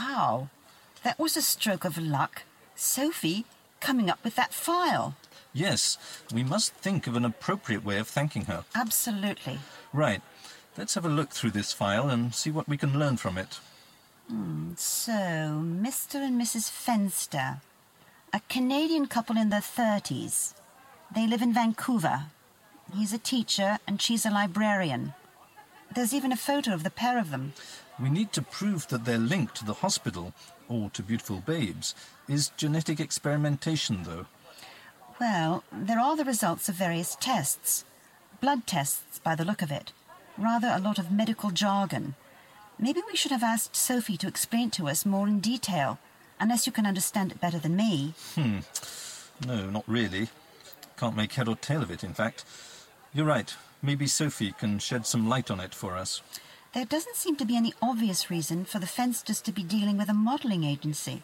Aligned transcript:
Wow, 0.00 0.48
that 1.02 1.18
was 1.18 1.36
a 1.36 1.42
stroke 1.42 1.84
of 1.84 1.98
luck. 1.98 2.44
Sophie 2.74 3.44
coming 3.80 4.08
up 4.08 4.24
with 4.24 4.34
that 4.36 4.54
file. 4.54 5.14
Yes, 5.52 5.98
we 6.32 6.42
must 6.42 6.72
think 6.74 7.06
of 7.06 7.16
an 7.16 7.24
appropriate 7.24 7.84
way 7.84 7.98
of 7.98 8.08
thanking 8.08 8.46
her. 8.46 8.64
Absolutely. 8.74 9.58
Right. 9.92 10.22
Let's 10.78 10.94
have 10.94 11.04
a 11.04 11.10
look 11.10 11.30
through 11.30 11.50
this 11.50 11.74
file 11.74 12.08
and 12.08 12.34
see 12.34 12.50
what 12.50 12.66
we 12.66 12.78
can 12.78 12.98
learn 12.98 13.18
from 13.18 13.36
it. 13.36 13.60
Hmm, 14.28 14.72
so, 14.76 15.12
Mr. 15.12 16.14
and 16.14 16.40
Mrs. 16.40 16.70
Fenster, 16.70 17.60
a 18.32 18.40
Canadian 18.48 19.06
couple 19.06 19.36
in 19.36 19.50
their 19.50 19.60
30s. 19.60 20.54
They 21.14 21.26
live 21.26 21.42
in 21.42 21.52
Vancouver. 21.52 22.26
He's 22.94 23.12
a 23.12 23.18
teacher 23.18 23.78
and 23.86 24.00
she's 24.00 24.24
a 24.24 24.30
librarian. 24.30 25.12
There's 25.94 26.14
even 26.14 26.32
a 26.32 26.36
photo 26.36 26.72
of 26.72 26.84
the 26.84 26.90
pair 26.90 27.18
of 27.18 27.30
them. 27.30 27.52
We 28.00 28.10
need 28.10 28.32
to 28.32 28.42
prove 28.42 28.86
that 28.88 29.04
their 29.04 29.18
link 29.18 29.52
to 29.54 29.64
the 29.64 29.74
hospital, 29.74 30.32
or 30.68 30.90
to 30.90 31.02
beautiful 31.02 31.40
babes, 31.40 31.94
is 32.28 32.52
genetic 32.56 33.00
experimentation, 33.00 34.04
though. 34.04 34.26
Well, 35.20 35.64
there 35.72 35.98
are 35.98 36.16
the 36.16 36.24
results 36.24 36.68
of 36.68 36.76
various 36.76 37.16
tests. 37.20 37.84
Blood 38.40 38.66
tests, 38.66 39.18
by 39.18 39.34
the 39.34 39.44
look 39.44 39.60
of 39.60 39.70
it. 39.70 39.92
Rather 40.38 40.68
a 40.68 40.80
lot 40.80 40.98
of 40.98 41.10
medical 41.10 41.50
jargon. 41.50 42.14
Maybe 42.78 43.02
we 43.06 43.16
should 43.16 43.32
have 43.32 43.42
asked 43.42 43.76
Sophie 43.76 44.16
to 44.16 44.28
explain 44.28 44.70
to 44.70 44.88
us 44.88 45.04
more 45.04 45.28
in 45.28 45.40
detail, 45.40 45.98
unless 46.38 46.66
you 46.66 46.72
can 46.72 46.86
understand 46.86 47.32
it 47.32 47.40
better 47.40 47.58
than 47.58 47.76
me. 47.76 48.14
Hmm. 48.34 48.60
No, 49.46 49.68
not 49.68 49.84
really. 49.86 50.28
Can't 50.96 51.16
make 51.16 51.32
head 51.34 51.48
or 51.48 51.56
tail 51.56 51.82
of 51.82 51.90
it, 51.90 52.02
in 52.02 52.14
fact. 52.14 52.44
You're 53.12 53.26
right. 53.26 53.54
Maybe 53.82 54.06
Sophie 54.06 54.52
can 54.52 54.78
shed 54.78 55.06
some 55.06 55.28
light 55.28 55.50
on 55.50 55.60
it 55.60 55.74
for 55.74 55.96
us. 55.96 56.22
There 56.74 56.84
doesn't 56.84 57.16
seem 57.16 57.36
to 57.36 57.44
be 57.44 57.56
any 57.56 57.74
obvious 57.82 58.30
reason 58.30 58.64
for 58.64 58.78
the 58.78 58.86
Fensters 58.86 59.42
to 59.42 59.52
be 59.52 59.62
dealing 59.62 59.96
with 59.96 60.08
a 60.08 60.14
modelling 60.14 60.62
agency, 60.64 61.22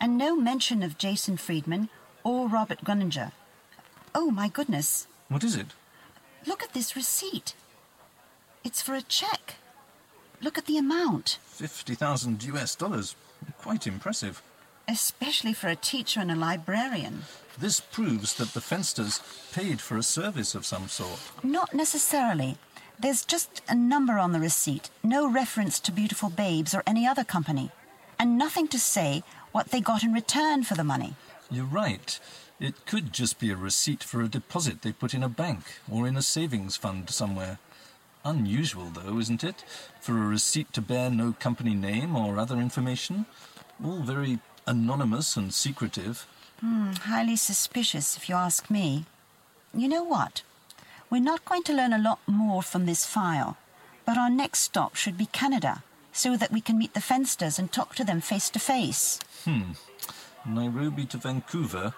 and 0.00 0.16
no 0.16 0.36
mention 0.36 0.82
of 0.82 0.98
Jason 0.98 1.36
Friedman 1.36 1.88
or 2.22 2.48
Robert 2.48 2.84
Gunninger. 2.84 3.32
Oh 4.14 4.30
my 4.30 4.48
goodness, 4.48 5.06
What 5.28 5.42
is 5.42 5.56
it? 5.56 5.68
look 6.46 6.62
at 6.62 6.72
this 6.74 6.94
receipt. 6.94 7.54
It's 8.62 8.80
for 8.82 8.94
a 8.94 9.02
check. 9.02 9.56
Look 10.40 10.58
at 10.58 10.66
the 10.66 10.78
amount, 10.78 11.38
50,000 11.46 12.44
US 12.44 12.76
dollars. 12.76 13.16
Quite 13.58 13.86
impressive. 13.86 14.42
especially 14.88 15.52
for 15.52 15.66
a 15.68 15.74
teacher 15.76 16.20
and 16.20 16.30
a 16.30 16.36
librarian. 16.36 17.24
This 17.58 17.80
proves 17.80 18.34
that 18.34 18.52
the 18.52 18.60
Fensters 18.60 19.20
paid 19.52 19.80
for 19.80 19.96
a 19.96 20.02
service 20.02 20.54
of 20.54 20.66
some 20.66 20.88
sort. 20.88 21.18
Not 21.42 21.72
necessarily. 21.72 22.58
There's 22.98 23.24
just 23.24 23.62
a 23.68 23.74
number 23.74 24.18
on 24.18 24.32
the 24.32 24.40
receipt, 24.40 24.90
no 25.02 25.30
reference 25.30 25.80
to 25.80 25.92
Beautiful 25.92 26.30
Babes 26.30 26.74
or 26.74 26.82
any 26.86 27.06
other 27.06 27.24
company, 27.24 27.70
and 28.18 28.38
nothing 28.38 28.68
to 28.68 28.78
say 28.78 29.22
what 29.52 29.70
they 29.70 29.80
got 29.80 30.02
in 30.02 30.12
return 30.12 30.64
for 30.64 30.74
the 30.74 30.84
money. 30.84 31.14
You're 31.50 31.64
right. 31.64 32.18
It 32.58 32.86
could 32.86 33.12
just 33.12 33.38
be 33.38 33.50
a 33.50 33.56
receipt 33.56 34.02
for 34.02 34.22
a 34.22 34.28
deposit 34.28 34.82
they 34.82 34.92
put 34.92 35.12
in 35.12 35.22
a 35.22 35.28
bank 35.28 35.64
or 35.90 36.06
in 36.06 36.16
a 36.16 36.22
savings 36.22 36.76
fund 36.76 37.10
somewhere. 37.10 37.58
Unusual, 38.24 38.86
though, 38.86 39.18
isn't 39.18 39.44
it? 39.44 39.62
For 40.00 40.16
a 40.16 40.26
receipt 40.26 40.72
to 40.72 40.80
bear 40.80 41.10
no 41.10 41.32
company 41.38 41.74
name 41.74 42.16
or 42.16 42.38
other 42.38 42.56
information. 42.56 43.26
All 43.84 44.00
very 44.00 44.40
anonymous 44.66 45.36
and 45.36 45.52
secretive. 45.52 46.26
Highly 46.62 47.36
suspicious, 47.36 48.16
if 48.16 48.28
you 48.28 48.34
ask 48.34 48.70
me. 48.70 49.04
You 49.74 49.88
know 49.88 50.02
what? 50.02 50.42
We're 51.10 51.20
not 51.20 51.44
going 51.44 51.62
to 51.64 51.74
learn 51.74 51.92
a 51.92 51.98
lot 51.98 52.18
more 52.26 52.62
from 52.62 52.86
this 52.86 53.04
file, 53.04 53.56
but 54.04 54.18
our 54.18 54.30
next 54.30 54.60
stop 54.60 54.96
should 54.96 55.16
be 55.16 55.26
Canada, 55.26 55.82
so 56.12 56.36
that 56.36 56.50
we 56.50 56.60
can 56.60 56.78
meet 56.78 56.94
the 56.94 57.00
Fensters 57.00 57.58
and 57.58 57.70
talk 57.70 57.94
to 57.94 58.04
them 58.04 58.20
face 58.20 58.50
to 58.50 58.58
face. 58.58 59.20
Hmm. 59.44 59.72
Nairobi 60.44 61.06
to 61.06 61.18
Vancouver. 61.18 61.94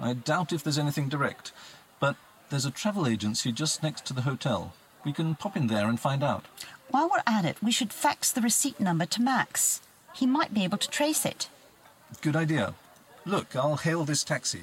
I 0.00 0.14
doubt 0.14 0.52
if 0.52 0.62
there's 0.62 0.78
anything 0.78 1.08
direct. 1.08 1.52
But 2.00 2.16
there's 2.50 2.64
a 2.64 2.70
travel 2.70 3.06
agency 3.06 3.52
just 3.52 3.82
next 3.82 4.06
to 4.06 4.12
the 4.12 4.22
hotel. 4.22 4.72
We 5.04 5.12
can 5.12 5.34
pop 5.34 5.56
in 5.56 5.66
there 5.66 5.88
and 5.88 5.98
find 6.00 6.22
out. 6.22 6.46
While 6.90 7.10
we're 7.10 7.22
at 7.26 7.44
it, 7.44 7.62
we 7.62 7.72
should 7.72 7.92
fax 7.92 8.32
the 8.32 8.40
receipt 8.40 8.80
number 8.80 9.06
to 9.06 9.22
Max. 9.22 9.80
He 10.14 10.26
might 10.26 10.54
be 10.54 10.64
able 10.64 10.78
to 10.78 10.88
trace 10.88 11.24
it. 11.24 11.48
Good 12.22 12.36
idea. 12.36 12.74
Look, 13.28 13.54
I'll 13.54 13.76
hail 13.76 14.04
this 14.06 14.24
taxi. 14.24 14.62